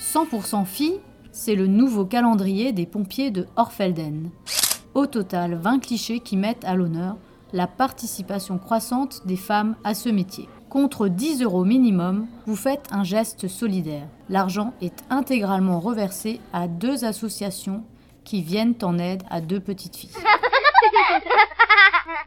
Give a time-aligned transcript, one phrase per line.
[0.00, 1.00] 100% filles,
[1.30, 4.30] c'est le nouveau calendrier des pompiers de Orfelden.
[4.94, 7.16] Au total, 20 clichés qui mettent à l'honneur
[7.52, 10.48] la participation croissante des femmes à ce métier.
[10.68, 14.06] Contre 10 euros minimum, vous faites un geste solidaire.
[14.28, 17.82] L'argent est intégralement reversé à deux associations
[18.24, 20.10] qui viennent en aide à deux petites filles.